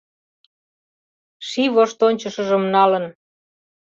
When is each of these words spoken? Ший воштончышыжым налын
Ший 1.47 1.69
воштончышыжым 1.75 2.63
налын 2.75 3.05